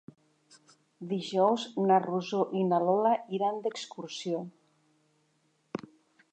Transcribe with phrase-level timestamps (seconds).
[1.11, 4.43] Dijous na Rosó i na Lola iran d'excursió.